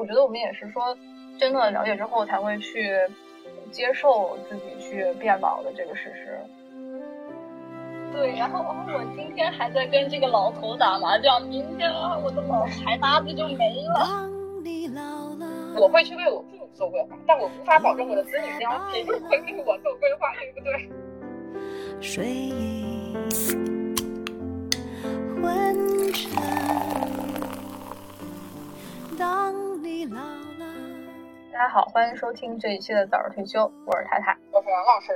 [0.00, 0.96] 我觉得我们也是说，
[1.38, 2.96] 真的了解之后才会去
[3.70, 6.40] 接受自己去变老的这个事实。
[8.10, 14.26] 对，然后我今天还在跟这个老头打麻将，明天啊，我的老牌搭子就没了。
[15.76, 20.88] 我会去为我父母做规划，但我无法保证我的子女将一定会为我做规划，对不对？
[22.00, 22.26] 睡
[30.00, 35.12] 大家好，欢迎收听这一期的早日退休，我是太太，我是王老师。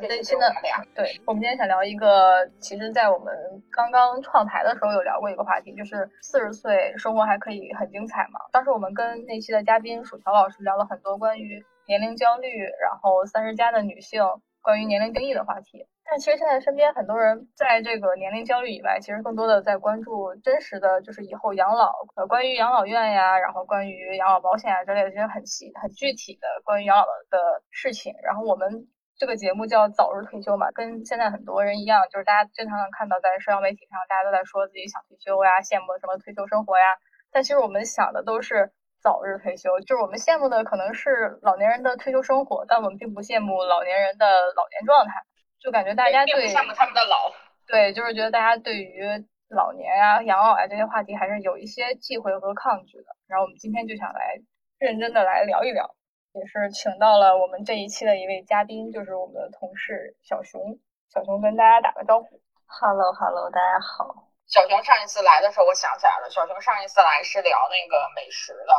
[0.00, 0.46] 这一期呢，
[0.94, 3.34] 对我们今天想聊一个，其实，在我们
[3.68, 8.38] 刚刚创台的时候有聊过一个话题，就是四十岁生活还可以很精彩吗？
[8.52, 14.22] 当时我们跟那期的嘉宾薯条老师聊了很多关于年龄焦虑，然后三十加的女性
[14.68, 15.88] 关于年龄定义的话题。
[16.04, 28.12] 但其实现在身边很多人在这个年龄焦虑以外，其实更多的在关注真实的就是以后养老，呃，关于养老院呀，然后关于养老保险啊之类的这些很细很具体的关于养老的事情。
[28.22, 28.86] 然后我们。
[29.20, 36.94] 这个节目叫早日退休嘛，跟现在很多人一样，就是大家经常能看到在社交媒体上，大家都在说自己想退休呀，羡慕什么退休生活呀。
[37.32, 45.12] 但其实我们想的都是早日退休，就是我们羡慕的可能是老年人的退休生活，但我们并不羡慕老年人的老年状态。
[45.60, 47.32] 就感觉大家对羡慕他们的老，
[47.66, 49.02] 对，就是觉得大家对于
[49.48, 53.06] 老年啊、养老啊这些话题还是有一些忌讳和抗拒的。
[53.26, 54.40] 然后我们今天就想来
[54.78, 55.94] 认真的来聊一聊。
[56.34, 60.78] 也是请到了我们这一期的一位嘉宾，就是我们的同事小熊。
[61.12, 64.27] 小熊跟大家打个招呼，Hello Hello，大家好。
[64.48, 68.72] 小熊上一次来的时候，我想起来了，小熊上一次来是聊那个美食的，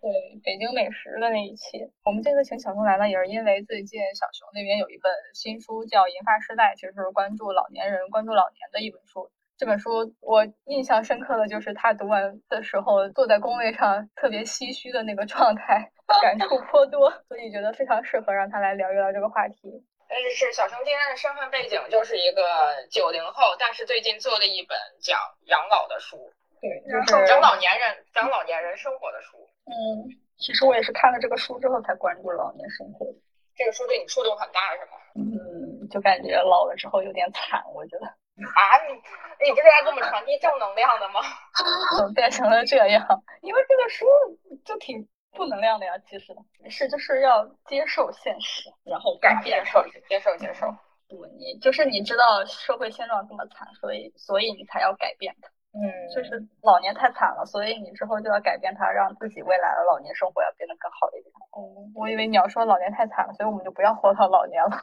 [0.00, 0.08] 对，
[0.42, 1.84] 北京美食的那一期。
[2.02, 9.30] 我们这次请小熊来呢，也是因为最近小熊那边有一本新书叫《银发时代》，其实是关注老年人、关注老年的一本书。
[9.58, 19.84] 这本书我印象深刻的就是他读完的时候坐在工位上特别唏嘘的那个状态， 感触颇多，所以觉得非常适合让他来聊一聊这个话题。
[20.12, 29.38] 但是是小熊今天的身份背景就是一个九零后，但是最近做了一本讲养老的书，对，就是讲老年人讲老年人生活的书。
[29.64, 30.04] 嗯，
[30.36, 33.12] 其实我也是看了这个书之后才关注老年生活的。
[33.56, 35.00] 这个书对你触动很大是吗？
[35.16, 38.06] 嗯，就感觉老了之后有点惨，我觉得。
[38.06, 38.92] 啊，你
[39.46, 41.22] 你不是来给我们传递正能量的吗？
[41.96, 43.02] 怎 么变成了这样？
[43.40, 44.04] 因为这个书
[44.62, 46.34] 就挺负能量的呀，其实
[46.70, 49.62] 是就是要接受现实，然后改变，
[50.08, 50.66] 接受接受。
[51.08, 55.48] 不，你就是你知道社会现状这么惨，所以所以你才要改变它。
[55.74, 61.32] 嗯，就是老年太惨了，所以你之后就要改变它，让自己未来的老年生活要变得更好一点。
[61.52, 64.76] 哦，我以为你要说老年太惨了，所以我们就不要活到老年了。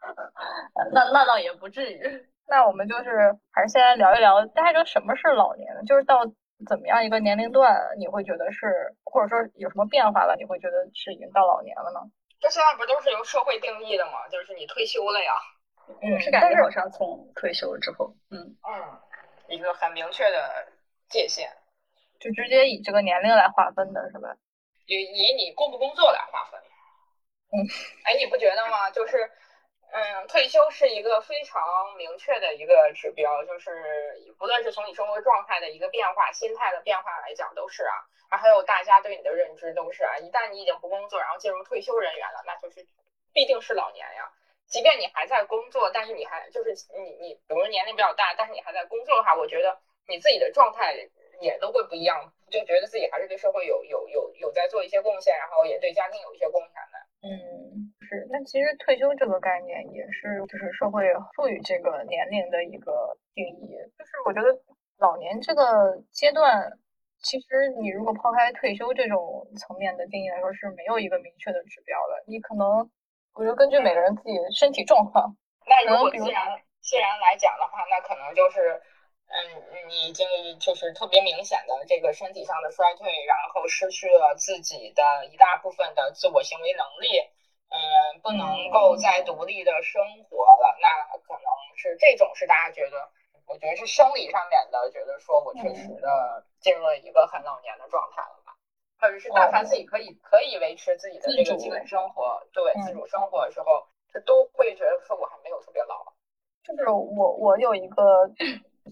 [0.92, 2.26] 那那倒也不至于。
[2.48, 5.82] 那我们就是还是先来聊一聊，大家知道什么是老年呢？
[5.84, 6.24] 就是到
[6.66, 12.00] 怎么样一个年龄段，你会觉得是，或者说有什么变化了，你会觉得是已经到老年了呢？
[12.40, 14.28] 这现在不都是由社会定义的吗？
[14.30, 15.32] 就是你退休了呀。
[16.00, 19.00] 嗯，是感觉好像从退休之后，嗯嗯，
[19.48, 20.68] 一个很明确的
[21.08, 21.50] 界限，
[22.20, 24.36] 就直接以这个年龄来划分的是吧？
[24.86, 26.60] 以以你工不工作来划分。
[27.52, 27.66] 嗯，
[28.04, 28.90] 哎，你不觉得吗？
[28.90, 29.30] 就是。
[29.92, 33.70] 嗯，退休是一个非常明确的一个指标，就是
[34.38, 40.16] 不论是从你生活状态的一个变化、心态的变化来讲，都是啊，还有大家对你的认知都是啊。
[40.16, 42.86] 一旦你已经不工作，然后进入退休人员了，那就是
[43.34, 44.32] 必定是老年呀。
[44.66, 50.96] 即便你还在工作，但是你还就是你你，比如说年龄比较大，但是你还在工作的话，我觉得你自己的状态
[51.42, 57.28] 也都会不一样，就觉得自己还是对社会有有有有在做一些贡献，然后也对家庭有一些贡献的。
[57.28, 57.61] 嗯。
[58.12, 61.02] 是，但其实退休这个概念也是，就是社会
[61.34, 63.72] 赋予这个年龄的一个定义。
[63.96, 64.48] 就是我觉得
[64.98, 66.76] 老年这个阶段，
[67.22, 72.22] 其实你如果抛开退休这种层面的定义来说，是没有一个明确的指标的。
[72.26, 72.90] 你可能，
[73.32, 75.34] 我觉得根据每个人自己的身体状况，
[75.64, 78.76] 那如果既然既然来讲的话，那可能就是，
[79.32, 80.28] 嗯，你已经
[80.60, 87.08] 就是特别明显的这个身体上的衰退，然后失去了自己的一大部分的自我行为能力。
[87.72, 93.08] 嗯，不能够再独立的生活了，那可能是这种是大家觉得，
[93.46, 98.52] 我觉得是生理上面的，觉得说我确实的进入了一个很老年的状态了吧，
[99.00, 106.12] 或者是但凡自己可以可以维持自己的这个基本生活，对自主生活的时候，他都会觉得说我还没有特别老。
[106.64, 108.28] 就是我我有一个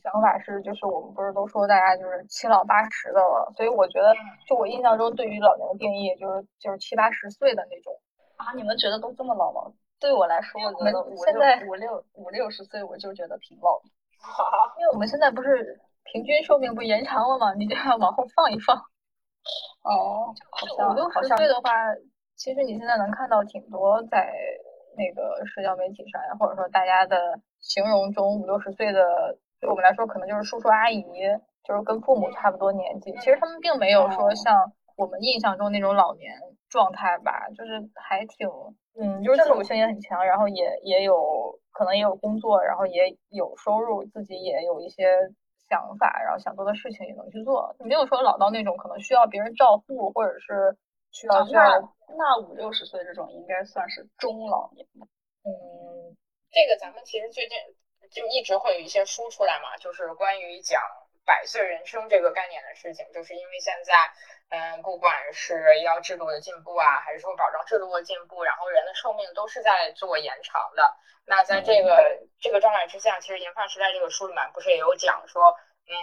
[0.02, 4.16] 想法是，就是我们不是都说大家就是七老八十的了，所以我觉得
[4.48, 8.00] 就我印象中对于老年的定义就是就是七八十岁的那种。
[8.50, 9.72] 啊，你们觉得都这么老吗？
[10.00, 13.84] 对我来说，我觉得五六五六五六十岁我就觉得挺老的。
[14.80, 17.54] 因为我们现在不是平均寿命不延长了吗？
[17.54, 18.76] 你就要往后放一放。
[19.82, 20.34] 哦，
[20.90, 21.70] 五六十岁的话，
[22.34, 24.32] 其实你现在能看到挺多在
[24.96, 31.04] 那个社交媒体上呀，或者说大家的形容中，五六十岁的对我们来说可能就是叔叔阿姨，
[31.64, 33.12] 就是跟父母差不多年纪。
[33.20, 36.34] 其实他们并没有说像我们印象中那种老年
[36.70, 38.48] 状态吧，就是还挺，
[38.94, 45.04] 嗯，就是自主性也很强，然后也也有可能也有工作，然后也有收入，自己也有一些。
[45.70, 50.76] 想法，然后想做的事情也能去做，没有说老到那种可能需要别人照顾，或者是
[51.12, 51.62] 需要需要。
[52.18, 55.06] 那五六十岁这种应该算是中老年吧？
[55.44, 56.10] 嗯，
[56.50, 57.56] 这个咱们其实最近
[58.10, 60.82] 就一直会有一些书出来嘛，就是关于讲
[61.30, 63.94] 百岁人生这个概念的事情，就是因为现在，
[64.48, 70.96] 嗯，不管是医疗制度的进步啊，还是说保障制度的进步，然后人的寿命都是在做延长的。
[71.24, 75.56] 那在这个这个状态之下，其实《银发时代》这个书里面不是也有讲说，
[75.86, 75.94] 嗯，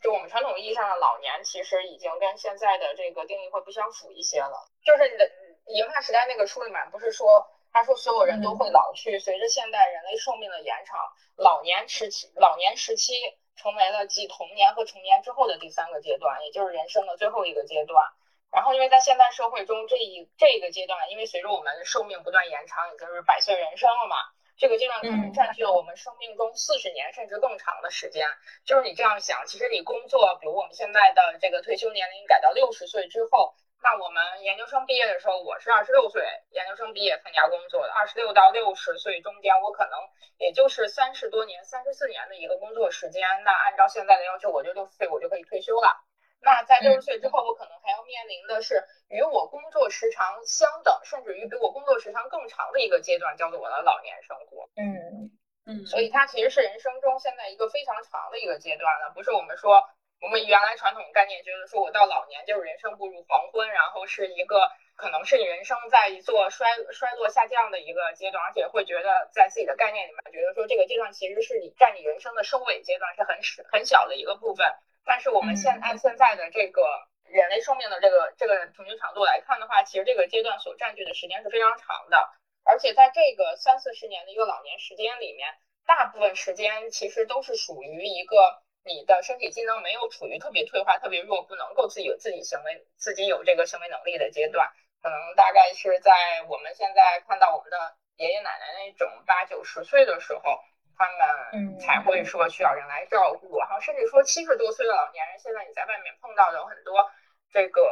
[0.00, 4.66] 就我们传统意义上的老年，其实已经跟现在的这个定义会不相符一些了。
[4.82, 5.02] 就是
[5.66, 10.98] 《银发时代》那个书里面不是说，他说所有人都会老去，随着现代人类寿命的延长，
[11.36, 13.12] 老年时期老年时期
[13.56, 18.04] 成为了继童年和成年之后的第三个阶段，也就是人生的最后一个阶段。
[18.50, 24.16] 然后，因为在现代社会中，这一这个阶段，因为随着我们寿命不断延长，也就是百岁人生了嘛，
[24.58, 28.28] 这个阶段可能占据了我们生命中四十年甚至更长的时间。
[28.66, 39.98] 就是你这样想，其实你工作，比如我们现在的这个退休年龄改到六十岁之后，那我们研究生毕业的时候，我是二十六岁研究生毕业参加工作的，二十六到六十岁中间，我可能
[40.38, 43.26] 也就是三十多年、三十四年的一个工作时间。
[43.44, 45.98] 那按照现在的要求，我就六十岁我就可以退休了。
[46.40, 54.70] 那在六十岁之后，我可能还要面临的是与我工作时长相等，甚至于比我工作时长更长的一个阶段，叫做我的老年生活。
[54.76, 55.30] 嗯
[55.66, 59.82] 嗯，所以它其实是人生中现在一个非常长的一个阶段了，不是我们说
[60.22, 74.72] 我们原来传统概念觉得说我到老年就是人生步入黄昏，然后是一个可能是你人生在一座衰衰落下降的一个阶段，而且会觉得在自己的概念里面觉得说这个阶段其实是你占你人生的收尾阶段，是很少很小的一个部分。
[75.04, 76.82] 但是我们现按现在的这个
[77.24, 82.30] 人类寿命的这个这个平均长度来看的话，其实这个阶段所占据的时间是非常长的，
[82.64, 85.48] 而且在这个三四十年的一个老年时间里面，
[85.84, 94.70] 大部分时间其实都是属于一个你的身体机能没有处于特别退化、特别弱，不能够自己有自己行为、自己有这个行为能力的阶段，
[95.02, 96.12] 可能大概是在
[96.48, 100.60] 我们现在看到我们的爷爷奶奶那种八九十岁的时候。
[100.94, 107.10] 他们才会说需要人来照顾，然后甚至说七十多岁的老年人，现在你在外面碰到的有很多，
[107.50, 107.82] 这个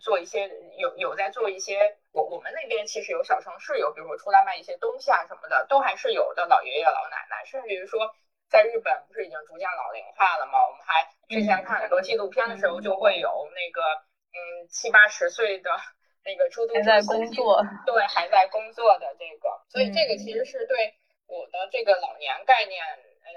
[0.00, 8.14] 做一些有有在做一些，我我们那边其实有小城市有，比如说出来卖一些东西啊什么的，都还是有的老爷爷老奶奶，甚至于说
[8.50, 10.58] 在日本不是已经逐渐老龄化了吗？
[10.66, 13.80] 我们还之前看很多纪录片的时候，就会有那个
[14.34, 15.70] 嗯七八十岁的
[16.24, 20.94] 那个出租车在工作，对还在工作的这个，所以这个其实是对。
[21.30, 23.30] 我的这个老年概念，呃，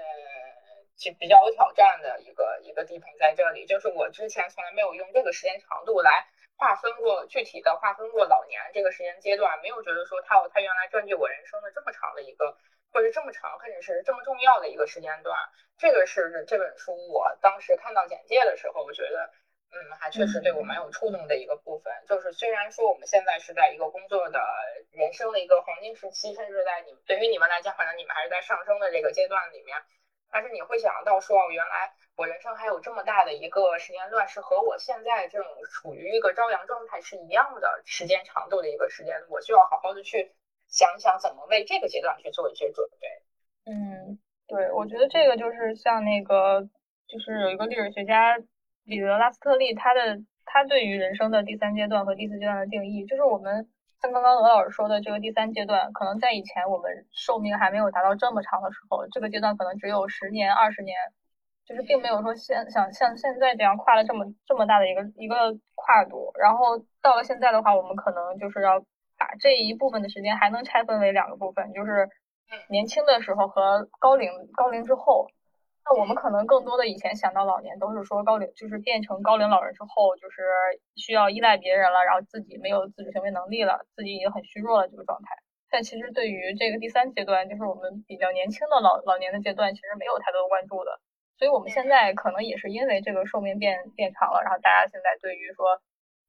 [0.96, 6.26] 其比较有挑战的一个一个地方在这里，就是我之前从来没有用这个时间长度来
[6.56, 12.58] 划分过具体的划分过老年这个时间阶段，没有觉得说它有它原来占据我人生的这么长的一个，
[12.94, 15.36] 或者这么长，或者是这么重要的一个时间段。
[15.76, 19.30] 这个是这本书我当时看到简介的时候，我觉得。
[19.76, 24.40] 嗯，还确实对我蛮有触动的一个部分，就是虽然说我们现在是在一个工作的
[24.92, 29.76] 人生的一个黄金时期，甚至在你对于你们来讲，可能你们还是在上升的这个阶段里面，
[30.30, 40.30] 但是你会想到说，原来我人生还有这么大的一个时间段，是和我现在这种处于一个朝阳状态是一样的时间长度的一个时间，我需要好好的去
[40.74, 43.08] 想想怎么为这个阶段去做一些准备。
[43.70, 46.68] 嗯，对，我觉得这个就是像那个，
[47.06, 48.36] 就是有一个历史学家。
[48.86, 53.66] 彼得拉斯特利，他的他对于人生的第三阶段和第四阶段的定义，就是我们
[54.02, 60.98] 像刚刚罗老师说的这个第三阶段，可能在以前我们寿命还没有达到这么长的时候，这个阶段可能只有十年、二十年，
[61.64, 66.30] 就是并没有说现想像现在这样跨了这么这么大的一个一个跨度。
[66.38, 68.84] 然后到了现在的话，我们可能就是要
[69.24, 72.10] 把这一部分的时间还能拆分为两个部分，就是
[72.68, 75.26] 年轻的时候和高龄高龄之后。
[75.86, 80.42] 那我们可能更多的以前想到老年都是说高龄，就是变成高龄老人之后，就是
[80.96, 85.36] 需要依赖别人了，然后自己没有自主行为能力了，自己已经很虚弱了这个状态。
[85.70, 91.00] 但其实对于这个第三阶段，就是我们比较年轻的老老年的阶段，其实没有太多关注的。
[91.36, 95.82] 所以我们现在可能也是因为这个寿命变变长了，然后大家现在对于说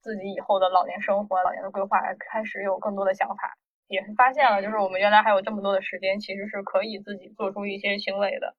[0.05, 3.57] 自己以后的老年生活、老年的规划开始有更多的想法，
[3.87, 8.53] 也是发现了就是我们原来还有这么多的时间，其实是可以自己做出一些行为的。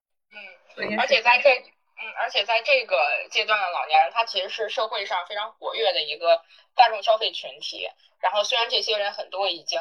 [0.75, 0.99] 嗯。
[0.99, 2.97] 而且在这，嗯，而且在这个
[3.31, 6.41] 阶段的老年人，他其实是社会上非常活跃的一个
[6.75, 7.87] 大众消费群体。
[8.19, 9.79] 然后虽然这些人很多已经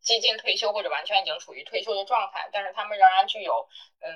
[0.00, 3.68] 接近退休或者完全已经处于退休的状态，但是他们仍然具有
[4.00, 4.10] 嗯。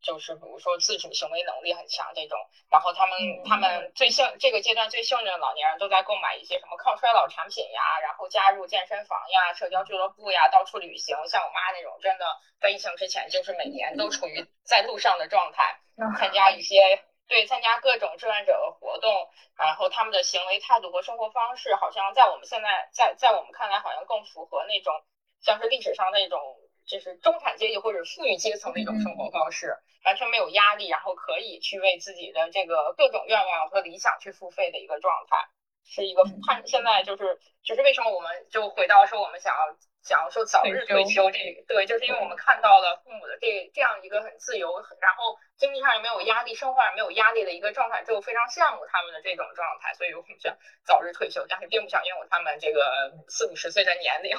[0.00, 2.38] 就是比如说自主行为能力很强这种，
[2.70, 11.16] 然后他们他们最幸这个阶段最幸运的老年人都在购买一些什么抗衰老产品呀，然后加入健身房呀、社交俱乐部呀，到处旅行。
[11.26, 12.24] 像我妈那种，真的
[12.60, 15.80] 在疫情之前就是每年都处于在路上的状态，
[16.18, 24.94] 参加一些对参加各种志愿者的活动，然后他们的行为态度和生活方式，好像在我们现在在在我们看来，好像更符合那种
[25.42, 26.40] 像是历史上那种。
[26.88, 35.36] 就是中产阶级或者富裕阶层的一种生活方式，完全没有压力，然后可以去为自己的这个各种愿望和理想去付费的一个状态，
[35.84, 54.38] 是一个看现在就是就是为什么我们就回到说我们想要想要说早日退休这个对，就是因为我们看到了父母的这这样一个很自由，然后经济上也没有压力，生活上没有压力的一个状态，就非常羡慕他们的这种状态，所以我们想早日退休，但是并不想拥有他们这个四五十岁的年龄，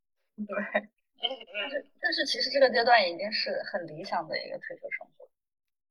[0.48, 0.88] 对。
[1.20, 1.30] 但
[1.70, 5.28] 是，但是其实这个阶段已经是很理想的一个退休生活。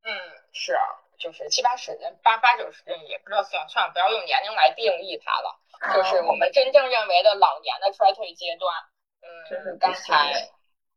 [0.04, 0.12] 嗯，
[0.52, 0.84] 是啊，
[1.18, 5.60] 就是七八十年、八八九十人，也不知道算算，不要用年龄来定义它了。
[5.94, 8.74] 就是我们真正认为的老年的衰退阶段。
[9.22, 10.50] 嗯，刚才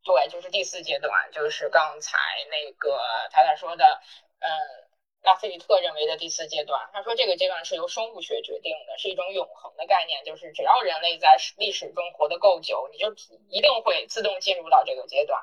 [0.05, 2.19] 对，就是第四阶段，就是刚才
[2.51, 2.99] 那个
[3.31, 4.01] 太太说的，
[4.41, 4.82] 嗯。
[5.23, 13.15] 拉菲里特认为的第四阶段，他说这个阶段是由生物学决定的，是一种永恒的概念，就是只要人类在历史中活得够久，你就
[13.49, 15.41] 一定会自动进入到这个阶段，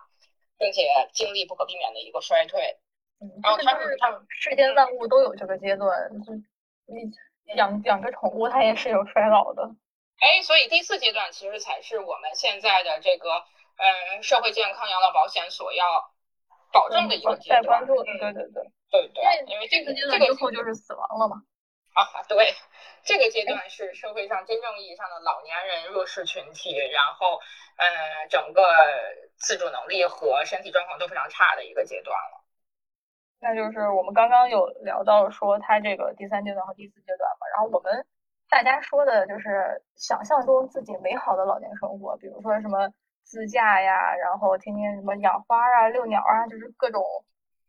[0.57, 0.83] 并且
[1.13, 2.77] 经历不可避免的一个衰退。
[3.43, 6.33] 然后他是他世间万物都有这个阶段，就
[6.88, 7.12] 你
[7.55, 9.63] 养养个宠物，它也是有衰老的。
[10.19, 13.43] 哎，所以第四阶段其实才是我们现在的这个
[13.77, 15.86] 嗯社会健康养老保险所要
[16.71, 17.63] 保证的一个阶段。
[17.63, 18.71] 关注，对对对。
[18.89, 21.43] 对对，因为这个阶段之后就是死亡了嘛。
[21.93, 22.53] 啊，对，
[23.03, 27.39] 这个阶段是社会上真正意义上的老年人弱势群体，然后，
[27.77, 28.63] 呃，整个
[29.38, 32.46] 自主能力和身体状况都非常差的一个阶段了。
[33.41, 38.05] 那就是我们刚刚有聊到说他这个第三阶段和第四阶段嘛，然后我们
[38.50, 42.93] 大家说的就是想象中自己美好的老年生活，比如说什么
[43.24, 47.03] 自驾呀，然后天天什么养花啊、遛鸟啊，就是各种。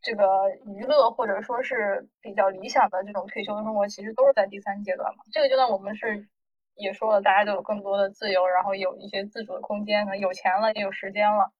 [0.01, 5.23] 这个娱乐或者说是比较理想的这种退休的生活，其实都是在第三阶段嘛。
[5.31, 6.27] 这个阶段我们是
[6.75, 11.51] 也说了，大家都有更多的自由，然后有一些自主的空间，可能有钱了也有时间了。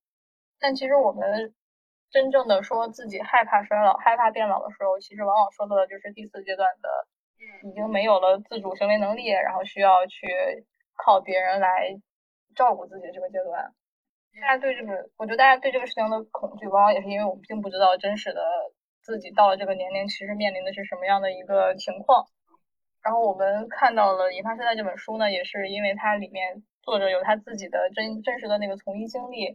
[0.59, 1.53] 但其实我们
[2.09, 10.27] 真正的说自己害怕衰老、害怕变老的时候，其实往往说到的就是第四阶段的，已经没有了自主行为能力，然后需要去
[10.95, 11.99] 靠别人来
[12.55, 13.73] 照顾自己的这个阶段。
[14.39, 18.41] 大家对这个，我觉得大家对这个事情的恐惧，往往也是因为我们并不知道真实的
[19.01, 22.27] 自己到了这个年龄，其实面临的是什么样的一个情况。
[23.03, 29.45] 然后我们看到了《引发现在》这本书呢，也是因为它里面作者有他自己的真真实的那个从医经历，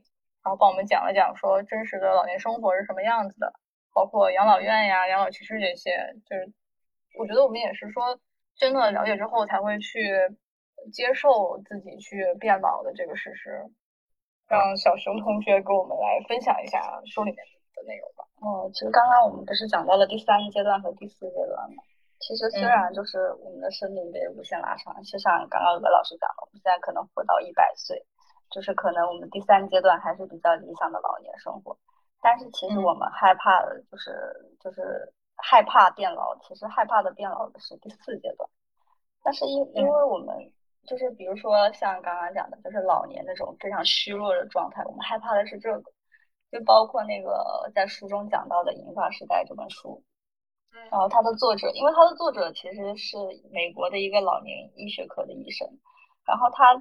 [0.42, 3.52] 然后帮我们讲了讲说真实的老年生活是什么样子的，
[3.92, 6.52] 包括养老院呀、养老其实这些，就是
[7.18, 8.18] 我觉得我们也是说
[8.56, 10.00] 真的了解之后才会去
[10.92, 13.64] 接受自己去变老的这个事实。
[14.48, 17.38] 让小熊同学给我们来分享一下书里面
[17.74, 18.22] 的内容吧。
[18.40, 21.82] 哦，其实刚刚我们不是讲到了第三阶段和第四阶段吗？
[22.20, 28.06] 其实虽然就是我们的生命被无限拉长，就像刚刚有个老师讲的，我们现在可能活到一百岁，
[28.50, 31.76] 就是可能我们第三阶段还是比较理想的老年生活。
[32.22, 34.14] 但是其实我们害怕的就是
[34.60, 38.48] 就是害怕变老，其实害怕的变老的是第四阶段。
[39.22, 40.36] 但是因因为我们。
[40.86, 45.82] 就是比如说像刚刚讲的，就是老年那种非常虚弱的状态，我们害怕的是这个。
[46.52, 50.00] 就包括那个在书中讲到的《银发时代》这本书，
[50.70, 53.18] 然后它的作者，因为它的作者其实是
[53.50, 55.68] 美国的一个老年医学科的医生，
[56.24, 56.80] 然后他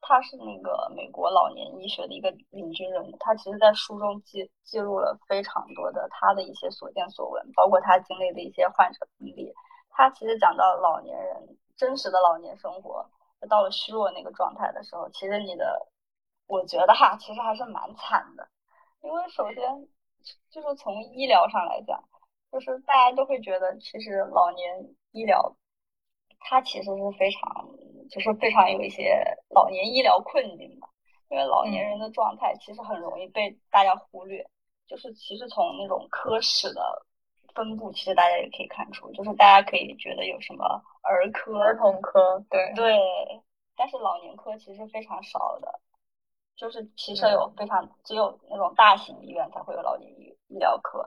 [0.00, 9.52] 他是那个美国老年医学的一个领军人物，他其实在书中记记录了非常多的他的一些所见所闻，包括他经历的一些患者经历。
[9.90, 13.06] 他其实讲到老年人真实的老年生活。
[13.48, 15.88] 到了虚弱那个状态的时候，其实你的，
[16.46, 18.48] 我觉得哈，其实还是蛮惨的。
[19.02, 19.88] 因为首先
[20.50, 22.02] 就是从医疗上来讲，
[22.50, 25.56] 就是大家都会觉得，其实老年医疗
[26.38, 27.68] 它其实是非常，
[28.10, 30.86] 就是非常有一些老年医疗困境的。
[31.28, 34.46] 因为老年人的状态其实很容易被大家忽略，
[34.86, 37.06] 就是其实从那种科室的
[37.54, 40.82] 分布，其实大家也可以看出，就是大家可以觉得有什么。
[41.04, 42.96] 儿科、儿童科，对对，
[43.76, 45.80] 但是老年科其实非常少的，
[46.54, 51.04] 就是其实有非常只有那种大型医院才会有老年医医疗科。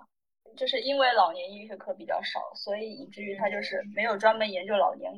[0.57, 5.11] 就是因为老年医学科比较少，所以以至于他就是没有专门研究老年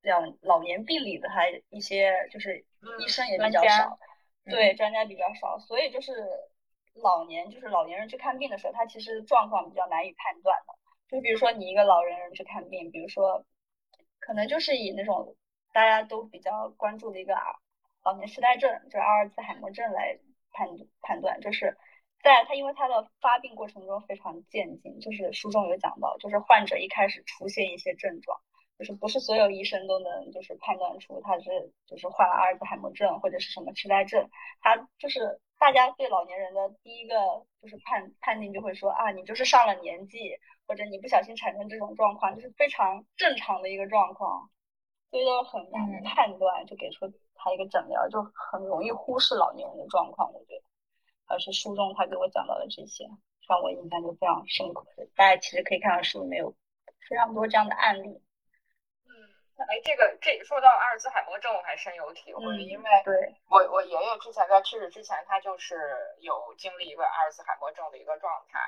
[0.00, 2.64] 这样老年病理的，还一些就是
[3.00, 3.98] 医生也比较少，
[4.44, 6.12] 对专家比较少，所以就是
[7.02, 10.74] 老年就是老年人去看病的时候，他其实状况比较难以判断的。
[11.08, 13.44] 就比如说你一个老年人去看病，比如说
[14.18, 15.36] 可能就是以那种
[15.72, 17.42] 大家都比较关注的一个啊
[18.04, 20.18] 老年痴呆症，就是阿尔兹海默症来
[20.52, 20.68] 判
[21.00, 21.76] 判断，就是。
[22.22, 28.38] 在他，因为他的发病过程中非常渐进，就是书中有讲到，就是患者一开始出现一些症状，
[28.78, 34.28] 就是不是所有医生都能就是判断出他是就是患了阿尔兹海默症或者是什么痴呆症，
[34.60, 37.14] 他就是大家对老年人的第一个
[37.60, 44.48] 就是判判定就会说啊，你就是上了年纪，或者你不小心产生这种状况，就是非常正常的一个状况，
[45.10, 50.62] 所以都很难判断，就给出他一个诊疗，就很容易忽视老年人的状况，我觉得。
[51.26, 53.04] 而是书中他给我讲到的这些，
[53.46, 54.84] 让我印象就非常深刻。
[55.14, 56.50] 大家其实可以看到书里面有
[57.06, 58.20] 非常多这样的案例。
[59.60, 68.58] 嗯，哎，这个这说到阿尔兹海默症，我还深有体会，因为对我我爷爷之前在去世之前，他就是有经历一个阿尔兹海默症的一个状态。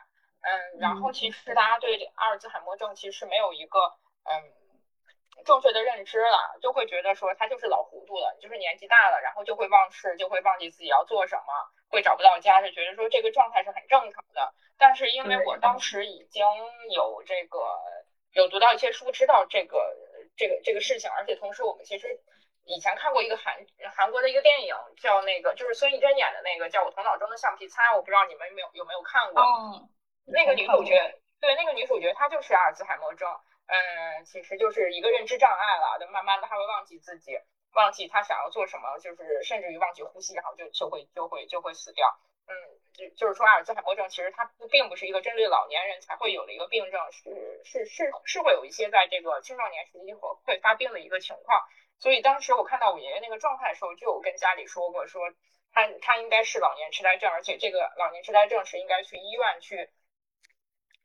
[0.42, 3.78] 嗯，然后其实大家对阿尔兹海默症其实没有一个
[4.24, 4.52] 嗯。
[5.46, 11.42] 正确的认知了，就会觉得说他就是老糊涂了，就是年纪大了，然后就会忘事，就会忘记自己要做什么，
[11.88, 14.52] 会找不到家，就觉得说这个状态是很正常的。
[14.78, 16.44] 但是因为我当时已经
[16.90, 17.58] 有这个
[18.34, 19.96] 有读到一些书，知道这个
[20.36, 22.20] 这个这个事情，而且同时我们其实
[22.64, 29.42] 以前看过一个韩韩国的一个电影，叫那个就是孙艺珍演的那个叫我头脑中的橡皮擦，我不知道你们有没有有没有看过？
[29.42, 29.88] 嗯，
[30.26, 33.28] 那个女主角，对，那个女主角她就是阿尔兹海默症。
[33.66, 37.38] 嗯，其实就是一个认知障碍了，就慢慢的她会忘记自己，
[37.74, 42.18] 忘记她想要做什么，就是甚至于忘记呼吸，然后就就会就会就会死掉。
[42.46, 42.54] 嗯，
[42.92, 51.62] 就就是说阿尔兹海默症其实它不并不是一个针对老年人才会有的一个病症，是是是是会有一些在这个青少年时期会会发病的一个情况。
[51.98, 55.22] 所以当时我看到我爷爷那个状态的时候，就有跟家里说过，说
[55.72, 59.88] 他他应该是老年痴呆症，而且这个老年痴呆症是应该去医院去。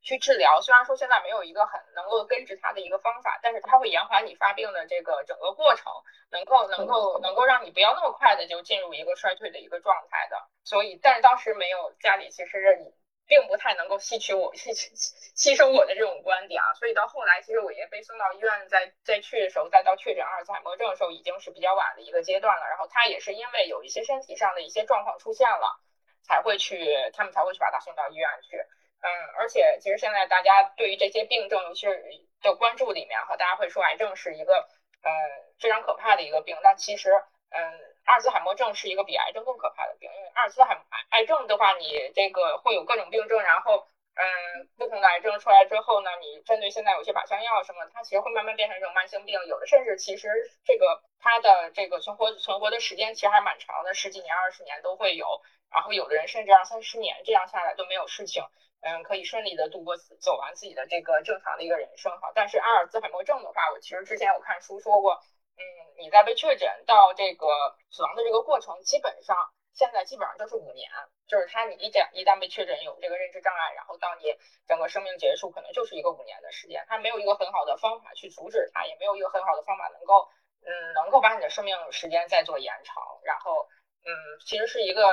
[0.08, 5.92] 去治疗，虽然说现在没有一个很能够根治它的一个方法，但是它会延缓你发病的这个整个过程，
[6.32, 10.48] 能够能够能够让你不要那么快的就进入一个衰退的一个状态的。
[10.64, 12.94] 所以，但是当时没有家里其实
[13.28, 16.72] 并不太能够吸取我 吸吸收我的这种观点啊。
[16.80, 22.66] 所以到后来，其实我爷爷被送到医院，再再去的时候，再到确诊阿尔茨海默症的时候，已经是比较晚的一个阶段了。
[22.70, 25.82] 然后他也是因为有一些身体上的一些状况出现了，
[26.24, 28.64] 才会去他们才会去把他送到医院去。
[29.00, 29.08] 嗯，
[29.38, 32.04] 而且其实现在大家对于这些病症，尤其是
[32.42, 34.68] 的关注里面哈，大家会说癌症是一个
[35.04, 35.12] 呃
[35.60, 37.12] 非常可怕的一个病，但其实
[37.50, 37.62] 嗯
[38.06, 50.28] 阿尔兹海默症是一个比癌症更可怕的病，因为阿尔兹海癌癌症的话，你这个会有各种病症，然后嗯不同的癌症出来之后呢，你针对现在有些靶向药什么，它其实会慢慢变成一种慢性病，有的甚至其实
[50.66, 58.44] 这个它的这个存活存活的时间其实还蛮长的，十几年二十年都会有，然后有的人甚至二三十年这样下来都没有事情。
[58.88, 62.32] 嗯，可以顺利的度过走完自己的这个正常的一个人生哈。
[62.34, 65.20] 但是阿尔兹海默症的话，我其实之前有看书说过，
[65.60, 65.62] 嗯，
[66.00, 67.48] 你在被确诊到这个
[67.92, 69.36] 死亡的这个过程，基本上
[69.74, 70.90] 现在基本上就是五年，
[71.28, 74.24] 就是他你一旦一旦被确诊有这个认知障碍，然后到你
[74.68, 76.86] 整个生命结束，可能就是一个五年的时间。
[76.88, 80.30] 他没有一个很好的方法去阻止它，也没有一个很好的方法能够，
[80.64, 83.68] 嗯，能够把你的生命时间再做延长，然后。
[84.08, 85.04] 嗯，其实是一个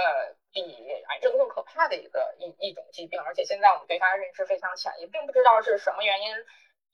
[0.52, 0.62] 比
[1.09, 6.30] 癌症更可怕的一个一一种疾病，而且现在我们对它认知非常浅，也并不知道是什么原因，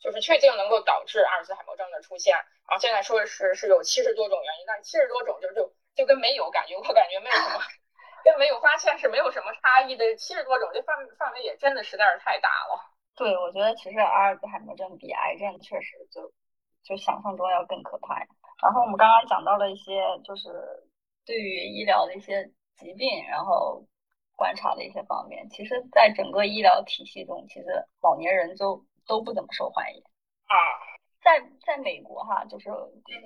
[0.01, 2.35] 就是确定能够导致阿尔兹海默症的出现。
[2.65, 7.61] 然后现在说是是有七十多种原因，但七十多种就就就跟没有感觉，我感觉没有什么，
[8.25, 10.17] 跟没有发现是没有什么差异的。
[10.17, 12.81] 七十多种这范范围也真的实在是太大了。
[13.15, 16.33] 对，我觉得其实阿尔兹海默症比癌症确实就
[16.83, 18.17] 就想象中要更可怕。
[18.63, 20.49] 然后我们刚刚讲到了一些就是。
[21.27, 23.85] 对于医疗的一些疾病，然后
[24.37, 27.67] 观察的一些方面，其实，在整个医疗体系中，其实
[28.03, 30.03] 老年人都都不怎么受欢迎
[30.47, 30.57] 啊。
[31.23, 32.71] 在在美国哈，就是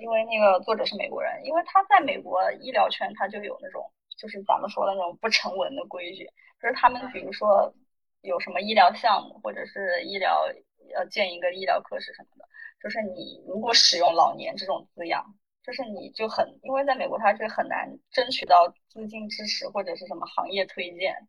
[0.01, 6.25] 因为那个作者是美国人，因为他在美国医疗圈，他就有那种就是咱们说的那种不成文的规矩，
[6.61, 7.73] 就是他们比如说
[8.21, 10.45] 有什么医疗项目，或者是医疗
[10.93, 12.45] 要建一个医疗科室什么的，
[12.83, 15.33] 就是你如果使用老年这种字样。
[15.65, 21.27] 就是你就很，因为在美国他是很难争取到资金支持或者是什么行业推荐，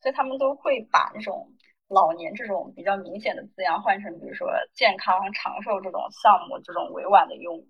[0.00, 1.52] 所以他们都会把那种
[1.88, 7.64] 老年这种比较明显的字样换成，比如说健康长寿这种项目这种委婉的用，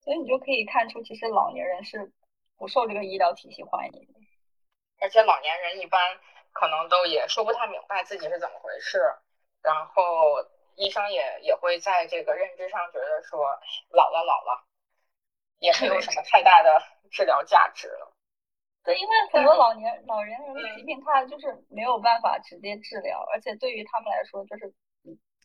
[0.00, 2.12] 所以你就可以看出，其实老年人是
[2.56, 4.20] 不受这个医疗体系欢迎的。
[5.00, 6.00] 而且老年人一般，
[6.52, 9.00] 可能都也说不太明白自己是怎么回事，
[9.60, 10.02] 然后
[10.76, 13.40] 医生也也会在这个认知上觉得说
[13.90, 14.64] 老了老了，
[15.64, 16.68] 也没有什么太大的
[17.10, 18.12] 治疗价值了。
[18.84, 24.70] 对，因为很多老年老年人的疾病，他就是没有办法直接治疗，而且对于他们来说，就是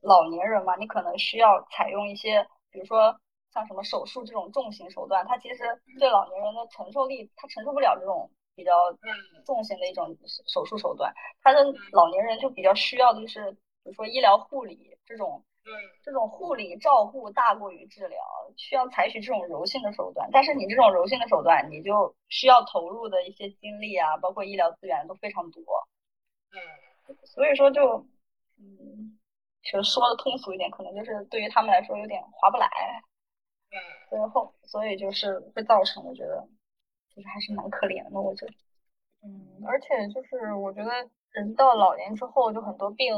[0.01, 3.17] 老年人嘛，你可能需要采用一些，比如说
[3.53, 5.63] 像什么手术这种重型手段，他其实
[5.97, 8.73] 对老年人的承受力，他承受不了这种比较
[9.45, 10.13] 重型的一种
[10.53, 15.45] 手术手段，他的老年人就比较需要的就是，比如说医疗护理这种。
[16.03, 18.19] 这种护理照顾大过于治疗，
[18.57, 20.29] 需要采取这种柔性的手段。
[20.31, 25.61] 但是你这种柔性的手段，你就需要投入的一些精力啊，包括医疗资源都非常多。
[26.51, 28.05] 嗯，所以说就，
[28.57, 29.19] 嗯，
[29.63, 32.67] 其实说的通俗一点，可能就是对于他们来说有点划不来。
[33.71, 33.77] 嗯，
[34.09, 36.47] 最后，所以就是会造成，我觉得
[37.15, 38.19] 就是还是蛮可怜的。
[38.19, 38.53] 我觉得，
[39.23, 40.91] 嗯，而且就是我觉得
[41.31, 43.13] 人到老年之后，就很多病。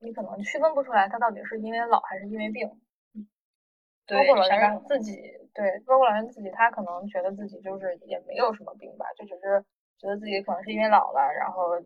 [0.00, 2.68] 你可能区分不出来，他到底是因为老还是因为病。
[4.08, 5.16] 包括老年人自己，
[5.52, 9.64] 对，包括老人自己，他可能觉得自己就是也没有什么病吧，就只是
[9.98, 11.80] 觉得自己可能是因为老了，然后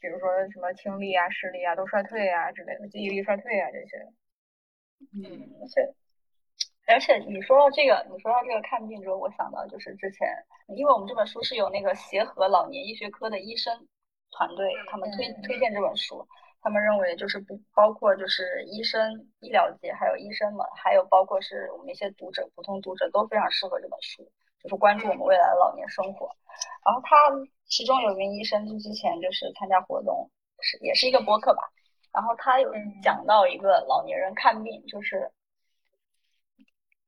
[0.00, 4.08] 比如说什么听力啊、视力啊都衰退啊之类的，记忆力衰退啊这些。
[5.12, 5.94] 嗯，而且
[6.86, 10.26] 而且你说到这个，你说到这个看病之后，我想到就是之前，
[10.68, 13.86] 因为我们这本书是有那个协和老年医学科的医生
[14.30, 16.26] 团队，他们推推荐这本书。
[16.60, 24.28] 他们认为就是不包括就是医生、医疗界，还有医生们，还有包括是我们一些读者、普通读者都非常适合这本书，
[24.62, 26.28] 就是关注我们未来的老年生活。
[26.84, 27.16] 然后他
[27.66, 31.62] 其中有一名医生，就之前就是参加活动，是也是一个播客吧。
[32.12, 35.30] 然后他有讲到一个老年人看病，就是，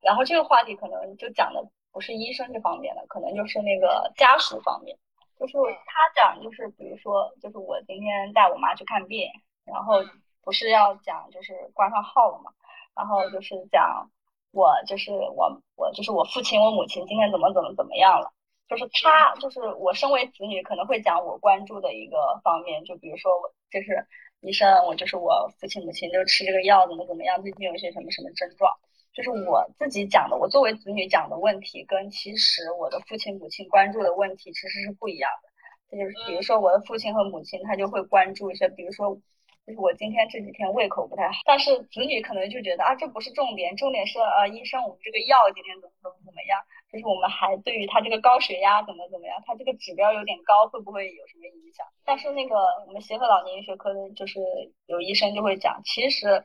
[0.01, 4.95] 然后这个话题可能就讲的不是医生这方面的，可能就是那个家属方面，
[5.39, 5.53] 就是
[5.85, 9.27] 他讲就是比如说就是我今天带我妈去看病。
[9.71, 10.01] 然后
[10.41, 12.51] 不是要讲就是挂上号了嘛，
[12.95, 14.09] 然后就是讲
[14.51, 18.33] 我就是我我就是我父亲我母亲今天怎么怎么怎么样了，
[18.67, 24.07] 就是他就是我身为子女可能会讲我关注的一个方面，就比如说我就是
[24.41, 28.75] 医生，我就是我父亲母亲就吃这个药怎么怎么样，最近有一些什么什么症状，
[29.13, 35.49] 就是我自己讲的，我作为子女讲的问题跟其实我的父亲母亲关注的问题其实是不一样的，
[35.89, 39.19] 这就是比如说我的父亲和母亲他就会关注一些，比如说。
[39.67, 46.57] 就是我今天这几天胃口不太好，但是子女可能就觉得啊，这不是重点，重点是呃，医生我们这个药今天怎么怎么怎么样？
[46.91, 51.85] 就是我们还对于他这个高血压怎么怎么样，他这个指标有点高，会不会有什么影响？
[52.03, 52.55] 但是那个
[52.87, 54.39] 我们协和老年医学科的，就是
[54.87, 56.43] 有医生就会讲，其实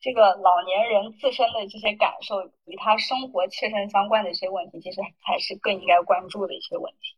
[0.00, 7.16] 这个老年人自身的这些感受与他生活切身相关的一些问题，其实才是更应该关注的一些问题。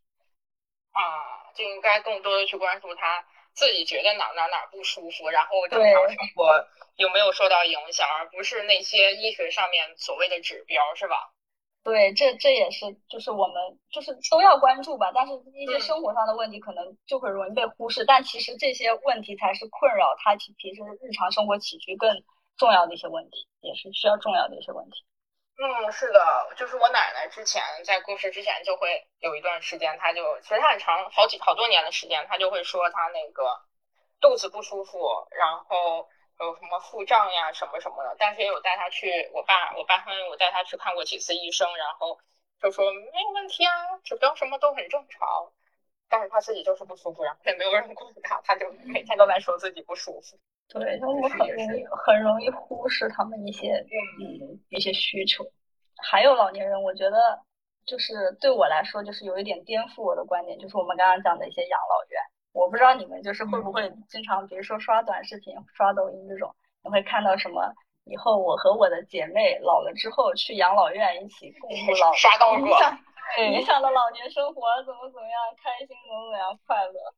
[0.92, 1.01] 啊，
[1.55, 3.25] 就应该更多的去关注他。
[3.55, 6.66] 自己觉得哪哪哪不舒服，然后正常生活
[6.97, 11.35] 有没有受到影响，而不是那些医学上面所谓的指标，是吧？
[11.85, 22.25] 对，这这也是就是我们就是都要关注吧，但是一些生活上的问题可能就很容易被忽视，但其实这些问题才是困扰他其平时日常生活起居更
[22.56, 25.04] 重要的一些问题，也是需要重要的一些问题。
[25.58, 33.60] 嗯，是的，就是我奶奶之前在过世之前就会有一段时间，她就其实她很长好几好多年的时间，她就会说她那个
[34.20, 34.98] 肚子不舒服，
[35.30, 36.08] 然后
[36.40, 42.18] 有什么腹胀呀什么什么的，但是也有带她去我爸我爸他们我带她去看过几次医生，然后
[42.60, 45.52] 就说没有问题啊，指标什么都很正常，
[46.08, 50.38] 但是她自己就是不舒服，然后也没有人管她，她就每天都在说自己不舒服。
[50.72, 53.85] 对，他们很容易很容易忽视他们一些
[54.20, 55.44] 嗯一些需求，
[56.11, 57.40] 还有老年人，我觉得
[57.85, 62.20] 就是对我来说，就是有一点颠覆我的观点，就是我们刚刚讲的一些养老院，
[62.52, 67.72] 我不知道你们就是会不会经常，比如说刷短视频、刷抖音这种，你会看到什么？
[68.04, 72.76] 以后我和我的姐妹老了之后去养老院一起共度老， 刷到过，
[73.38, 77.14] 理想的老年生活怎么怎么样，开心怎么怎么样，快乐，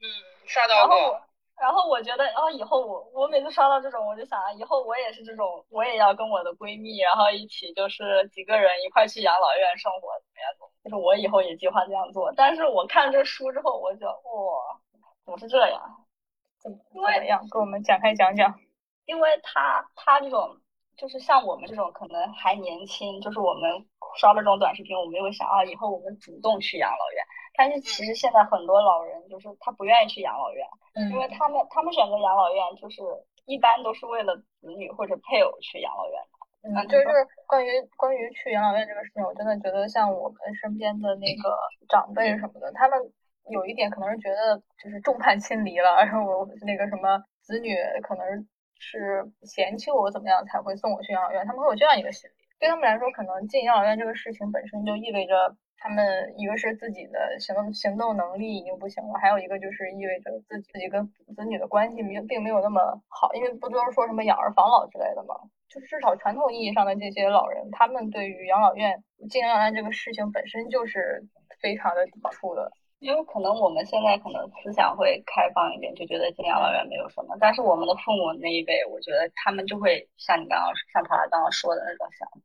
[0.00, 0.06] 嗯，
[0.46, 1.20] 刷到过。
[1.60, 10.70] 然后我觉得，然后以后我我每次刷到这种，我就想啊，以后我也是这种，我也要跟我的闺蜜，然后一起就是几个人一块去养老院生活，怎么样？
[10.82, 12.32] 就是我以后也计划这样做。
[12.36, 14.80] 但是我看这书之后，我就哇，
[15.24, 15.80] 怎么是这样？
[16.60, 17.46] 怎么怎么样？
[17.48, 18.58] 跟我们展开讲讲。
[19.04, 20.56] 因为他他这种
[20.96, 23.86] 就是像我们这种可能还年轻，就是我们
[24.16, 27.24] 刷了这种短视频，我们就会想啊，以后我们主动去养老院。
[27.54, 30.66] 但是其实现在很多老人就是他不愿意去养老院，
[31.10, 33.02] 因为他们他们选择养老院就是
[33.44, 36.20] 一般都是为了子女或者配偶去养老院
[36.64, 37.06] 嗯，就是
[37.46, 42.98] 关于关于去养老院这个事情，我真的觉得像我们身边的那个长辈什么的，他们
[43.50, 48.46] 有一点可能是觉得就是众叛亲离了，然后我那个什么子女可能
[48.78, 52.34] 是嫌弃我怎么样才会送我去养老院，他们会有这样一个心理。
[52.60, 65.34] 对他们来说，可能进养老院这个事情本身就意味着他们一个是自己的行动行动能力已经不行了，还有一个就是意味着自自己跟子女的关系并并没有那么好，因为不都是说什么养儿防老之类的吗？
[65.68, 71.26] 就至少传统意义上的这些老人，他们对于养老院进养老院这个事情本身就是
[71.60, 72.70] 非常的抵触的。
[73.00, 77.36] 因为可能我们现在可能思想会开放一点，就觉得进养老院没有什么。
[77.40, 82.41] 但是我们的父母那一辈，我觉得他们就会像你刚刚像他刚刚说的那种想法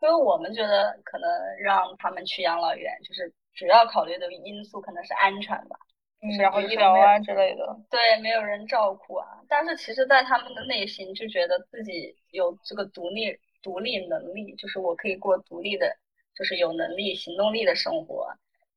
[0.00, 0.06] 法。
[0.06, 1.28] 因为我们觉得可能
[1.58, 5.76] 让他们去养老院，就是主要考虑的因素可能是安全吧，
[6.22, 7.76] 嗯，然后医疗啊之类的。
[7.90, 9.26] 对，没有人照顾啊。
[9.48, 15.96] 但是其实，在他们的内心就觉得自己有这个独立独立能力，就是我可以过独立的，
[16.36, 18.28] 就是有能力行动力的生活。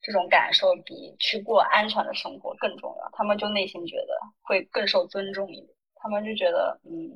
[0.01, 5.67] 这种感受比去过安全的生活更重要，他们就内心觉得会更受尊重一点。
[5.95, 7.11] 他们就觉得，嗯，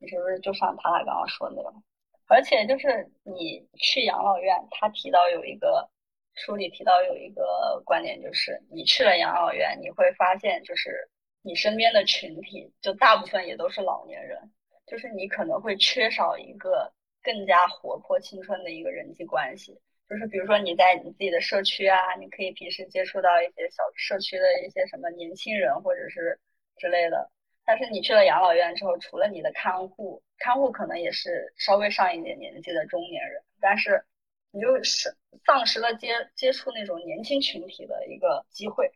[0.00, 1.82] 你是不是就像他俩刚刚说的那种？
[2.26, 5.90] 而且就是你去养老院，他提到有一个
[6.34, 11.08] 书里提到有一个观点，就是你去了养老院，你会发现，就是
[11.42, 14.38] 你身边的群体，就大部分也都是老年人，
[14.86, 19.78] 就是你可能会缺少一个更加活泼青春的一个人际关系。
[20.08, 26.38] 就是比如说你在你自己的社区啊，你可以平时接触到一些小社区的一些什么年轻人或者是
[26.76, 27.30] 之类的。
[27.64, 34.04] 但是你去了养老院之后，除了你的看护，看护可能也是稍微上一点年纪的中年人，但是
[34.50, 38.92] 你就是丧失了接接触那种年轻群体的一个机会。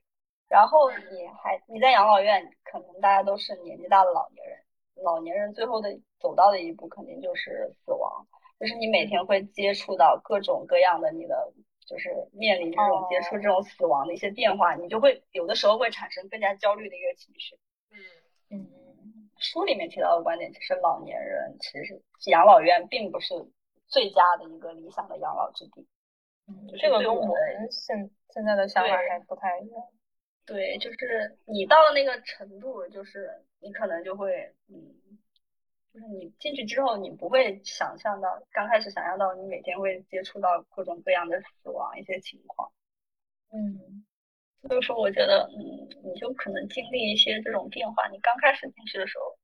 [0.48, 4.58] 然后你还你在养老院，可能大家都是年纪大的老年人，
[5.02, 8.26] 老年人最后的走到的一步肯定就是死亡。
[8.58, 11.52] 就是你每天会接触到各种各样的你的，
[11.86, 17.56] 就是面临这种接触这种死亡的一些变化，你就会有的时候会产生更加焦虑的一个情绪。
[17.90, 17.98] 嗯
[18.50, 18.68] 嗯，
[19.38, 23.34] 书里面提到的观点，其实老年人其实养老院并不是
[23.86, 25.86] 最佳的一个理想的养老之地。
[26.48, 27.34] 嗯，这个跟我们
[27.70, 29.82] 现现在的想法还不太一样。
[30.44, 34.94] 对，就是你到了那个程度，就是你可能就会嗯。
[35.92, 42.70] 就是你进去之后，你不会想象到，刚开始想象到你每天会接触到各种各样的死亡一些情况，
[43.50, 44.04] 嗯，
[44.68, 48.08] 所以说我觉得，嗯，你就可能经历一些这种变化。
[48.08, 49.36] 你刚开始进去的时候，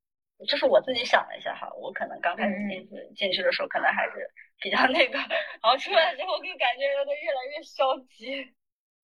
[0.47, 4.31] 就是我自己想了一下哈，我可能刚开始进去进去的时候，可能还是
[4.61, 8.45] 比较那个，然后出来之后就感觉人都越来越消极，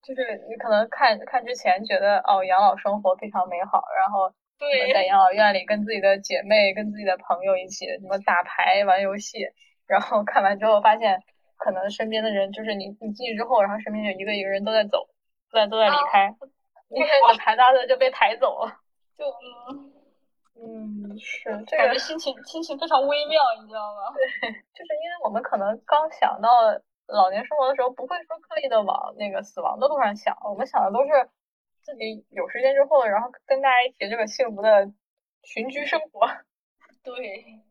[0.03, 4.33] 就是你可能看看之前觉得哦，养老生活非常美好，然后。
[4.61, 9.39] 对，在养老院里跟自己的姐妹、跟自己的朋友一起什么打牌、玩游戏，
[9.87, 11.23] 然后看完之后发现，
[11.57, 15.07] 可能身边的人就是你，你进去之后，然后身边就一个一个人都在走，
[15.51, 16.35] 都在都在离开，
[16.89, 18.81] 离开你的牌搭子就被抬走了，
[19.17, 19.93] 就嗯
[20.57, 24.13] 嗯是这个心情心情非常微妙，你知道吗？
[24.41, 26.49] 对，就是因为我们可能刚想到
[27.07, 31.31] 老年生活的时候，不会说刻意的往那个死亡的路上想，我们想的都是。
[31.81, 34.93] 自己有时间之后，然后跟大家一起这个幸福的
[35.43, 36.29] 群居生活。
[37.03, 37.63] 对，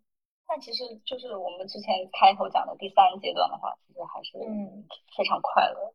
[0.47, 5.93] 但其实就是我们之前开头讲的第三阶段的话，其实还是嗯非常快乐。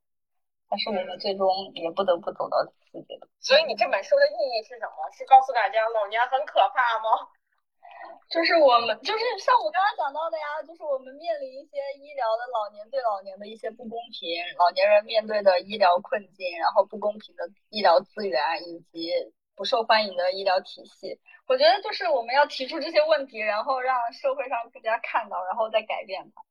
[0.72, 1.44] 但是我们最终
[1.76, 3.28] 也不得不走到第四阶段。
[3.44, 5.04] 所以你这本书的意义是什么？
[5.12, 7.28] 是告诉大家老年很可怕吗？
[8.32, 19.12] 就是我们，就是像我刚刚讲到的呀，就是我们面临一些医疗的老年对老年的一些不公平，老年人面对的医疗困境，然后不公平的医疗资源以及
[19.54, 21.20] 不受欢迎的医疗体系。
[21.46, 26.42] 我觉得就是我们要提出这些问题，然后让社会上更加看到，然后再改变它。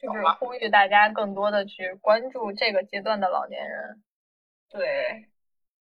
[0.00, 4.02] 就是呼吁大家更多的去关注这个阶段的老年人。
[4.70, 4.80] 对，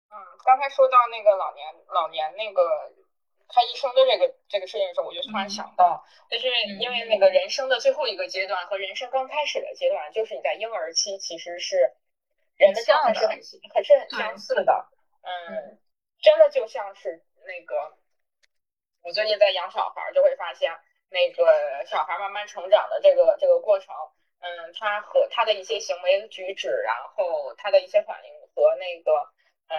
[0.09, 2.93] 嗯，刚才说到那个老年老年那个。
[3.45, 6.47] 看医生的这个这个事情的时候，我就突然想到，就是
[6.79, 11.93] 因为那个人生的最后一个阶段和人生刚开始的阶段，就是你在婴儿期，其实是
[12.57, 13.37] 人的状态是很
[13.71, 14.87] 很是很相似的。
[15.21, 15.77] 嗯，
[16.19, 17.95] 真的就像是那个，
[19.03, 20.71] 我最近在养小孩，就会发现
[21.13, 23.95] 那个小孩慢慢成长的这个这个过程，
[24.41, 29.11] 嗯，他和他的一些行为举止，然后他的一些反应和那个，
[29.69, 29.77] 嗯。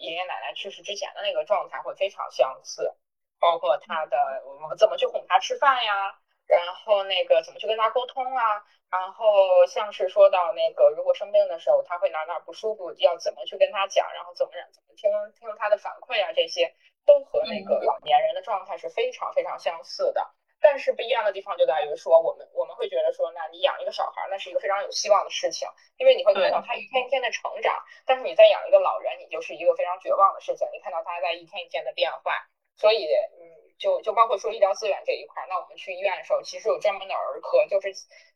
[0.00, 2.90] 爷爷奶奶去世之前的那个状态会非常相似，
[3.38, 20.30] 包括他的我们怎么去哄他吃饭呀，然后那个怎么去跟他沟通啊，然后像是说到那个如果生病的时候他会哪哪不舒服，要怎么去跟他讲，然后怎么怎么听听他的反馈啊，这些都和那个老年人的状态是非常非常相似的。
[20.60, 27.82] 但是不一样的地方就在于说，我们我们会觉得说，那你养一个小孩，那是一个非常有希望的事情，因为你会看到他一天一天的成长。
[28.04, 32.46] 但是你在养一个老人，你就是一个非常绝望的事情，你看到他在一天一天的变化。
[32.76, 33.08] 所以，
[33.40, 33.40] 嗯，
[33.78, 37.88] 就就包括说医疗资源这一块，那我们去医院的时候，其实有专门的儿科，就是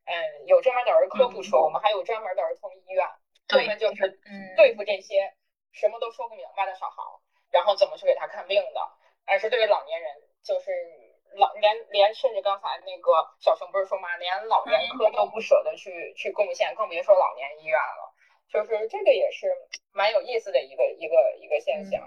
[0.04, 3.06] 嗯，有专门的儿科不说，我们还有专门的儿童医院，
[3.48, 4.18] 专门就是
[4.56, 5.34] 对付这些
[5.72, 7.02] 什么都说不明白的小孩，
[7.50, 8.80] 然后怎么去给他看病的。
[9.26, 10.10] 但是对于老年人，
[10.42, 11.03] 就是。
[11.36, 18.12] 老连连甚至刚才那个小熊不是说嘛，连老年科都不舍得去去贡献，更别说老年医院了。
[18.48, 19.48] 就是这个也是
[19.92, 22.00] 蛮有意思的一个一个一个现象。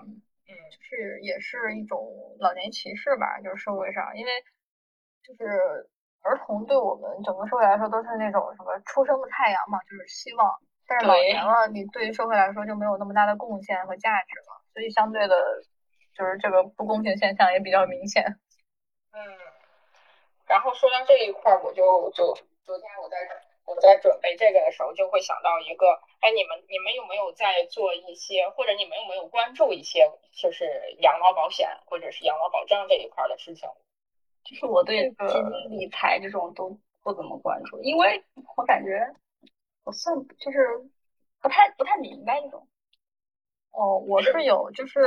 [0.47, 1.99] 嗯，就是也是一种
[2.39, 4.31] 老年歧视吧，就是社会上，因为
[5.21, 5.89] 就是
[6.23, 10.55] 儿童对我们整个社会来说都是那种什么初生的太阳嘛，就是希望。
[10.87, 15.35] 但是老年了，你对于社会来说就没有那么大的贡献和价值了，所以相对的，
[16.15, 18.23] 就是这个不公平现象也比较明显。
[19.17, 19.37] 嗯，
[20.45, 23.17] 然后说到这一块儿，我就就昨天我在
[23.65, 33.67] 我在准备这个的时候，就会想到一个，哎，你们你们有没有在做一些，或者你们有没有关注一些，就是养老保险或者是养老保障这一块的事情？
[34.43, 38.23] 就是我对基金理财这种都不怎么关注，因为
[38.55, 39.15] 我感觉
[39.83, 40.87] 我算就是
[41.41, 42.67] 不太不太明白那种。
[43.71, 44.99] 哦，我是有就是。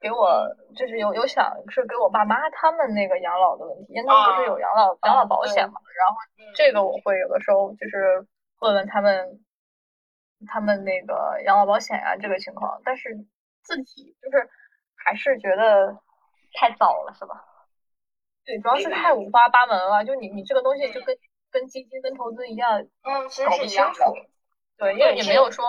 [0.00, 6.14] 给我就是有有想是给我爸妈他们那个养老的问题，因为他们不是有养老养老保险嘛，然后
[6.54, 8.24] 这个我会有的时候就是
[8.60, 9.40] 问问他们，
[10.46, 13.26] 他们那个养老保险啊这个情况，但是
[13.62, 14.48] 自己就是
[14.94, 15.98] 还是觉得
[16.54, 17.44] 太早了，是吧？
[18.44, 21.16] 对，主要是太五花八门了，就你你这个东西就跟
[21.50, 24.14] 跟基金跟投资一样，嗯，搞不清楚。
[24.76, 25.64] 对，因为也没有说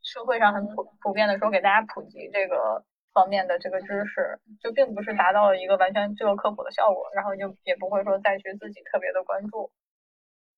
[0.00, 2.84] 社会上很普普遍的说给大家普及这个。
[3.14, 9.70] 方面的这个知识，就并不是达到了一个完全这个科普的效果，然后就也不会说再去自己特别的关注。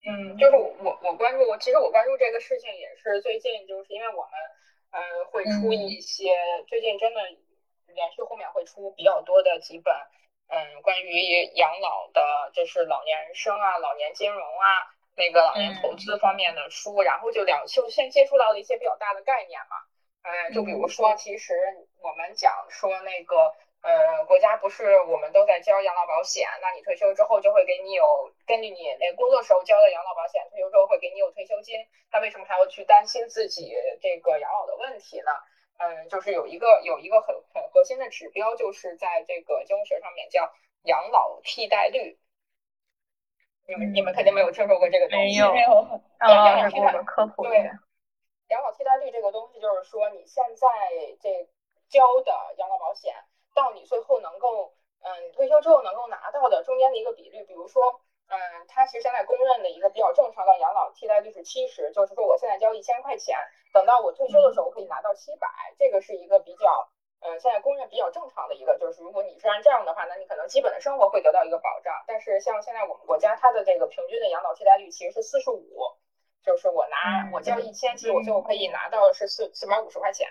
[0.03, 4.33] 嗯，就是我我关注，其实我关注这个事情也是最近，就是因为我们
[4.91, 6.33] 呃会出一些
[6.67, 7.21] 最近真的
[7.93, 9.93] 连续后面会出比较多的几本
[10.47, 19.75] 嗯关于养老的，就是老年人生啊、老年金融啊、那个老年投资方面的书，然后就聊就先接触到了一些比较大的概念嘛。
[20.23, 21.53] 嗯，就比如说，其实
[22.01, 28.03] 我们讲说那个，呃，国家不是我们都在交养老保险，那你退休之后就会给你有
[28.45, 31.75] 根据你那工作时候交的养老保险，退休之后会给你有退休金，
[32.11, 35.31] 那为什么还要去担心自己这个养老的问题呢？
[35.79, 40.51] 嗯，就是有一个有一个很很核心的指标，就是在这个金融学上面叫
[40.83, 42.19] 养老替代率。
[43.67, 47.69] 你们你们肯定没有听说过这个东西，没有，养老替代科普对。
[48.49, 50.67] 养老替代率这个东西，就是说你现在
[51.21, 51.49] 这
[51.89, 53.13] 交的养老保险，
[53.53, 57.43] 到你最后能够，嗯，退休之后能够拿到的中间的一个比率。
[57.43, 63.37] 比如说，嗯，它其实现在公认的一个比较正常的养老替代率是七十，就是说我现在交一千块钱，
[63.73, 66.87] 等到我退休的时候我可以拿到七百，这个是一个比较，
[67.19, 71.93] 嗯，现在公认比较正常的一个，就是如果你是按这样的话，那你可能基本的生活会得到一个保障。
[72.07, 75.91] 但是像现在我们国家它的这个平均的养老替代率其实是四十五。
[76.43, 80.27] 就是我拿我交一千，其实我最后可以拿到是四四百五十块钱，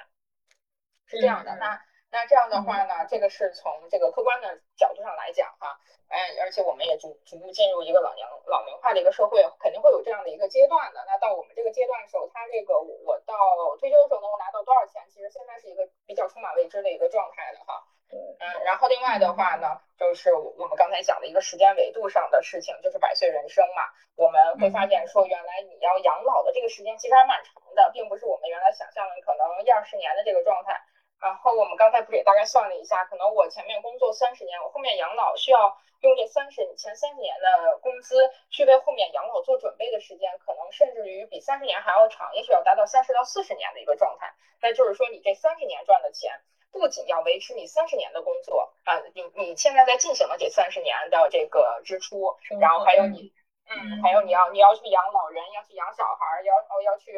[1.07, 1.55] 是这样的。
[1.57, 11.05] 那那这样的话呢，这个是从这个客观的角度上来讲哈，哎，而且我们也逐逐步进入一个老年老龄化的一个社会，肯定会有这样的一个阶段的。
[11.07, 13.35] 那到我们这个阶段的时候，他这个我到
[13.79, 17.85] 退休的时候能够拿到多少钱，其实现在是一个比较充满未知的一个状态的哈。
[18.13, 23.83] 嗯，然后另外的话呢，就是我们刚才讲的一个时间维度上的事情，就是百岁人生嘛。
[24.15, 30.81] 我们会发现说，原来你要养老的这个时间其实还蛮长的，并不是我们原来想象的可能一二十年的这个状态。
[31.21, 44.33] 然后我们刚才不是也大概算了一下，可能我前面工作三十年，我后面养老需要用这三十前三十年的工资去为后面养老做准备的时间，可能甚至于比三十年还要长，也许要达到三十到四十年的一个状态。
[44.63, 46.41] 那就是说，你这三十年赚的钱。
[46.79, 53.33] 不仅要维持你三十年的工作啊，你你现在在进行的这三十年的这个支出，然后还有你，
[53.69, 57.13] 嗯，还有你要你要去养老人，要去养小孩，要要要去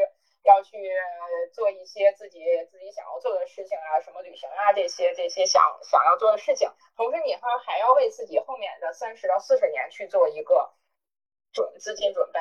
[0.45, 0.79] 要去
[1.53, 2.41] 做一些自己
[2.71, 10.73] 自己想要做的事情啊，什么旅行啊这些这些想想要做的事情，同时你还还要为自己后面的三十到四十年去做一个
[11.53, 12.41] 准资金准备，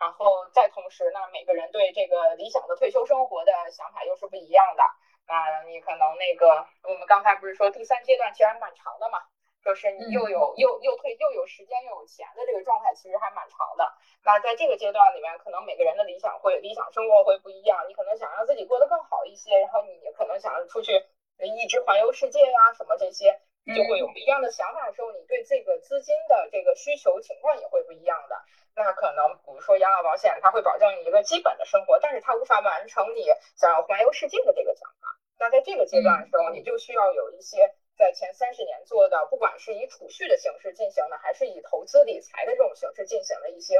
[0.00, 4.84] 然后再同时呢，每个人对这个理想的退休生活的想法又是不一样的。
[5.26, 9.22] 那你可能那个，我们刚才不是说第三阶段其实还蛮长的嘛，
[9.64, 13.92] 就是你又有又又退又有时间又有钱的这个状态，其实还蛮长的。
[14.24, 20.92] 那在这个阶段里面，可能每个人的理想会理想生活会不一样，你可能想让自己过得更好一些，然后你可能想出去
[21.38, 23.40] 一直环游世界呀什么这些，
[23.74, 28.36] 就会有不一样的想法的时候，你对这个资金的这个需求情况也会不一样的。
[28.76, 33.24] 那可能比如说养老保险，它会保证你一个基本的生活，但是它无法完成你
[33.56, 34.95] 想要环游世界的这个想法。
[35.38, 43.76] 那在这个阶段的时候，你就需要有一些在前三十年做的，不管是以储蓄的形式进行的，还是以投资理财的这种形式进行的一些。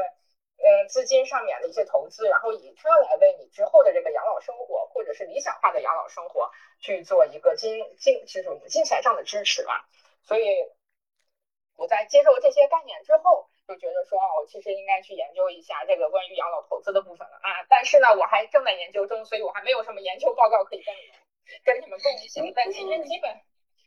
[0.59, 6.49] 嗯，资金上面的一些投资，然后以它来为你之后的这个养老生活，或者是理想化的养老生活
[6.79, 9.87] 去做一个金金这种金钱上的支持吧。
[10.23, 10.43] 所以
[11.75, 17.63] 我在接受这些概念之后，就觉得说，哦，其实应该去研究一下这个关于养老投资的部分了啊。
[17.69, 21.15] 但是呢，我还正在研究中，所以我还没有什么研究报告可以跟你们
[21.63, 22.45] 跟你们共享。
[22.55, 23.41] 但其实基本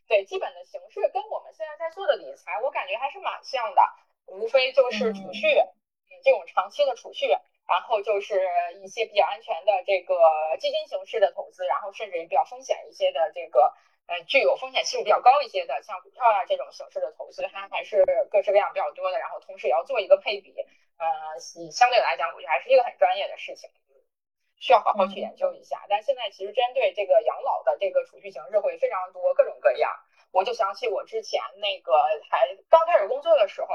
[0.08, 3.82] 对基本的形式跟我们现在在做的理财，我感觉还是蛮像的，
[4.26, 5.46] 无非就是储蓄。
[6.22, 7.28] 这种长期的储蓄，
[7.66, 8.44] 然后就是
[8.82, 10.14] 一些比较安全的这个
[10.58, 13.72] 基金形式的投资，然后甚至比较风险一些的这个，
[14.06, 19.18] 呃，具有风险系数比较高一些的，像股票啊这种形式的投资，它还是各式各样比较多的。
[19.18, 20.52] 然后同时也要做一个配比，
[20.98, 21.40] 呃，
[21.70, 23.70] 相对来讲，我觉得还是一个很专业的事情，
[24.60, 25.84] 需要好好去研究一下。
[25.88, 29.90] 但现在其实针对这个养老的这个储蓄形式会非常多，各种各样。
[30.30, 31.92] 我就想起我之前那个
[32.30, 33.68] 还刚开始工作的时候。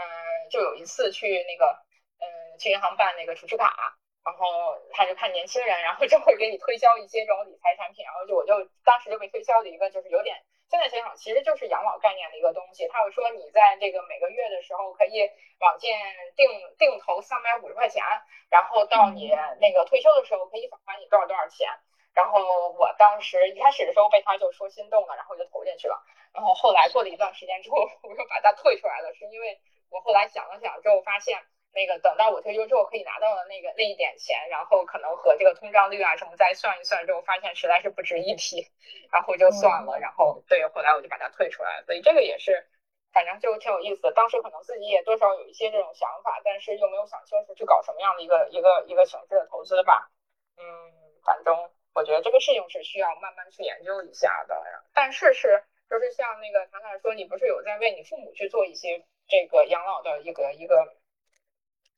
[0.00, 0.06] 嗯，
[0.48, 1.76] 就有一次去那个，
[2.20, 10.36] 嗯，去银行办那个储蓄卡，然后他就看年轻人，然后 就会给你推销一些这种理财产品，然后就我就当时就被推销的一个就是有点，
[10.68, 12.86] 现在想想其实就是养老概念的一个东西。
[12.88, 15.90] 他会说你在这个每个月的时候可以往进
[16.36, 16.48] 定
[16.78, 18.02] 定投三百五十块钱，
[18.50, 21.68] 然后到你那个退休的时候可以返还你多少多少钱。
[22.14, 26.02] 然后我当时一开始的时候被他就说心动了，然后就投进去了。
[26.32, 29.58] 然后后来过了一段时间之后， 我又把它退出来了，是因为。
[29.90, 31.38] 我后来想了想之后，发现
[31.72, 38.66] 那个等到我退休之后可以拿到的那个那一点钱，然后可能和这个通胀率啊什么再算一算之后，发现实在是不值一提，
[39.12, 39.98] 然后就算了。
[40.00, 41.84] 然后对，后来我就把它退出来了。
[41.84, 42.66] 所以这个也是，
[43.12, 44.12] 反正就挺有意思的。
[44.12, 50.10] 当时可能自己也多少有一些这种想法，但是又没有想清楚去搞什么样的一个一个一个形式的投资吧。
[50.56, 50.64] 嗯，
[51.24, 54.56] 反正我觉得这个事情是需要慢慢去研究一下的。
[54.94, 59.04] 但是是就是像那个谈谈说，你不是有在为你父母去做一些。
[59.30, 60.96] 这个养老的一个一个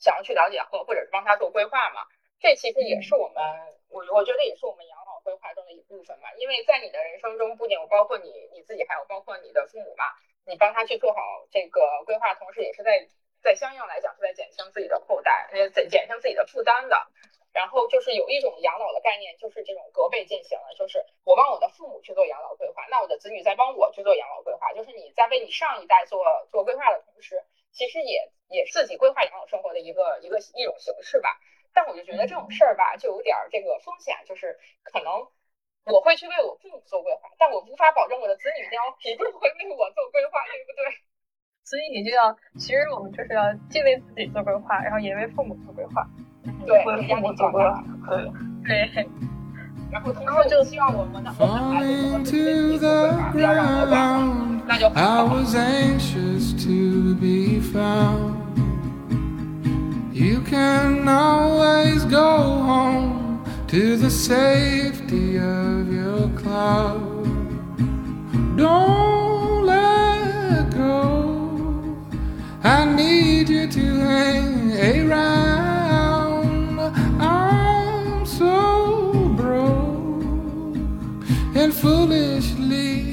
[0.01, 2.03] 想要去了解或或者是帮他做规划嘛，
[2.41, 3.45] 这其实也是我们
[3.89, 10.05] 我我觉得也是我们养老规划中的一部分嘛，因为在你的人生中，不仅有包括你你自己，还有包括你的父母嘛，
[10.47, 11.21] 你帮他去做好
[11.51, 13.07] 这个规划，同时也是在
[13.43, 17.07] 在相应来讲是在减轻自己的后代，呃减减轻自己的负担的。
[17.53, 26.23] 然后就是有一种养老的概念，就是这种隔辈进行了，就是我帮我的父母去做养老规划，那我的子女在帮我去做养老规划，就是你在为你上一代做
[26.53, 27.43] 做规划的同时，
[27.73, 31.41] 其实也也自己规划养老生活的一个一个一种形式吧。
[31.73, 35.07] 但我就觉得这种事儿吧，就有点这个风险，就是可能
[35.87, 40.91] 我会去为我父母做规划，但我无法保证我的子女一定要一定会为我做规划，对不对？
[41.63, 46.05] 所以你就要，其实我们就是要既为自己做规划，然后也为父母做规划。
[46.67, 48.27] 对，父母做规划，对
[48.93, 49.07] 对。
[49.93, 52.33] 然后，然后就希望我们的孩子能够为自
[52.73, 55.29] 己做规划，不要让我管，那就很好。
[60.21, 62.37] You can always go
[62.71, 67.25] home to the safety of your cloud.
[68.55, 71.97] Don't let go.
[72.63, 76.81] I need you to hang around.
[77.19, 80.77] I'm so broke
[81.57, 83.10] and foolishly